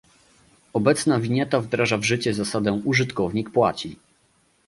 [0.73, 3.95] Obecna winieta wdraża w życie zasadę "użytkownik płaci"